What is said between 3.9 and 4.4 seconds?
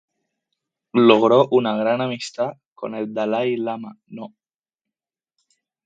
No.